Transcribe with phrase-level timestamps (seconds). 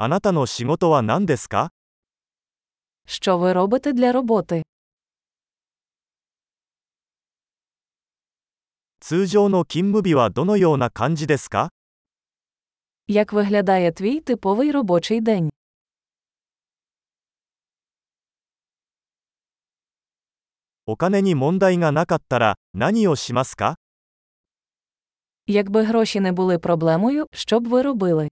[0.00, 1.72] あなたの仕事は何ですか
[3.06, 4.62] Що ви робите для роботи?
[9.00, 11.70] 通常の勤務日はどのような感じですか
[13.08, 15.50] Як виглядає твій типовий робочий день?
[20.86, 23.76] お金に問題がなかったら何をしますか
[25.46, 28.28] Якби гроші не були проблемою, що б ви робили?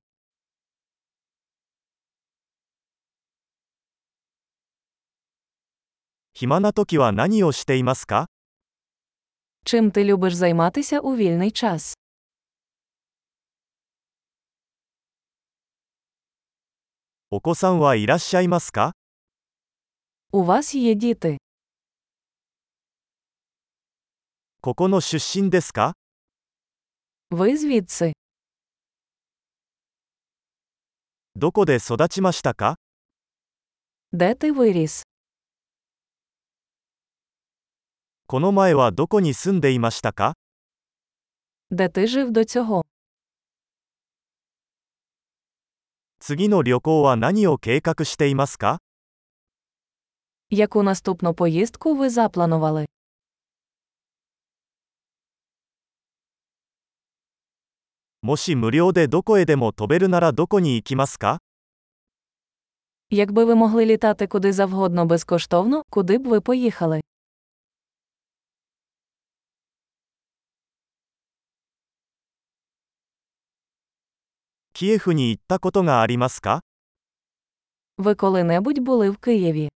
[6.35, 8.27] 暇な時は何をしていますか
[9.65, 11.95] Чим ти любиш займатися у вільний час?
[17.29, 18.93] お子さんはいらっしゃいますか
[20.33, 21.37] У вас є діти.
[24.61, 25.93] ここの出身ですか
[27.31, 28.13] Ви звідси.
[31.35, 32.75] どこで育ちましたか
[34.13, 35.03] Де ти виріс?
[38.27, 40.33] この前はどこに住んでいましたか
[41.71, 42.83] Де ти жив до цього?
[46.19, 48.79] 次の旅行は何を計画していますか
[50.49, 52.85] Яку наступну поїздку ви запланували?
[58.21, 61.39] もし無料でどこへでも飛べるならどこに行きますか
[63.09, 67.01] Якби ви могли літати куди завгодно безкоштовно, куди б ви поїхали?
[74.75, 76.61] キエフに行ったことがありますか
[77.97, 79.69] Ви коли-небудь були в Києві?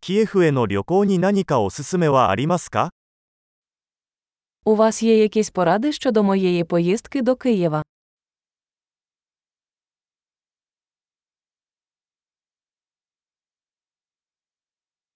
[0.00, 2.90] キエフへの旅行に何かおすすめはありますか
[4.64, 7.82] У вас є якісь поради щодо моєї поїздки до Києва?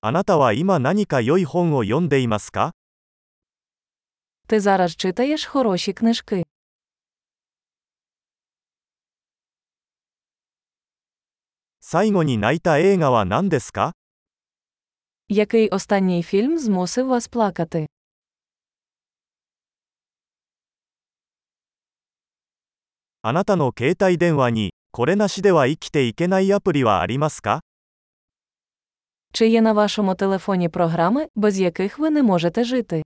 [0.01, 2.73] あなたは今何か良い本を読んでいますか
[4.53, 6.45] Ти зараз читаєш хороші книжки.
[11.81, 13.95] 最後に泣いた映画は何ですか
[15.29, 17.87] Який останній фільм змусив вас плакати?
[23.23, 27.61] あなたの携帯電話に、これなしでは生きていけないアプリはありますか
[29.33, 33.02] Чи є на вашому телефоні програми, без яких ви не можете жити?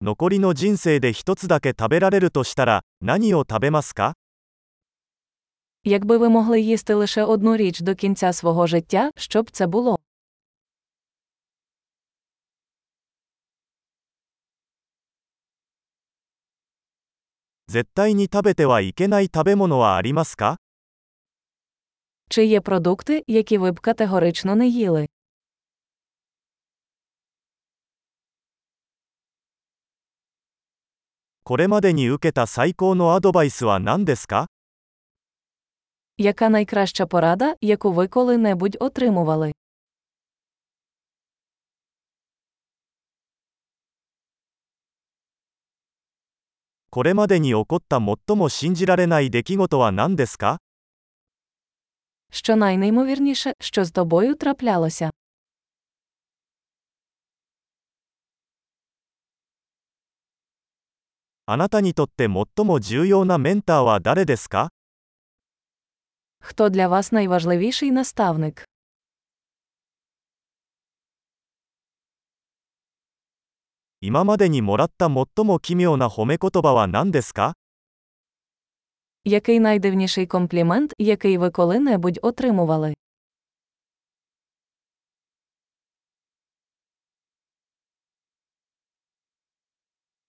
[0.00, 4.14] 残りの人生で一つだけ食べられるとしたら、何を食べますか
[5.84, 9.98] Якби ви могли їсти лише одну річ до кінця свого життя, що б це було?
[17.68, 20.58] 絶対に食べてはいけない食べ物はありますか
[22.28, 25.08] Чи є продукти, які ви б категорично не їли?
[31.48, 34.46] これまでに受けた最高のアドバイスは何ですか
[36.16, 39.52] Яка найкраща порада, яку ви коли-небудь отримували?
[46.90, 50.58] これまでに起こった最も信じられない出来事は何ですか
[52.30, 55.10] Що найнеймовірніше, що з тобою траплялося?
[61.48, 64.70] あなたにとって最も重要なメンターは誰ですか
[66.40, 68.64] Хто для вас найважливіший наставник?
[74.00, 77.54] 今までにもらった最も奇妙な褒め言葉は何ですか
[79.24, 82.94] Який найдивніший комплімент, який ви коли-небудь отримували?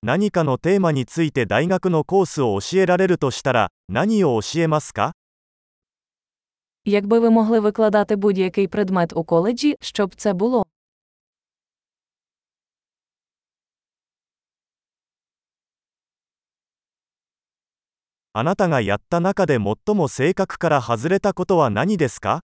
[0.04, 5.14] 何かのテーマについて大学のコースを教えられるとしたら、何を教えますか
[6.86, 10.66] Якби ви могли викладати будь-який предмет у коледжі, що б це було?
[18.38, 22.42] あなたがやった中で最も性格から外れたことは何ですか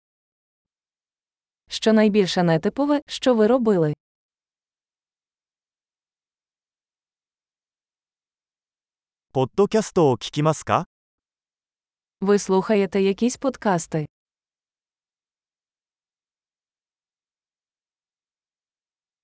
[1.68, 3.94] Що найбільше нетипове, що ви робили?
[9.34, 10.86] ポッドキャストを聞きますか
[12.20, 14.06] Ви слухаєте якісь подкасти?